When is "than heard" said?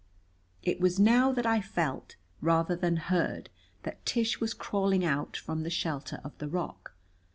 2.75-3.51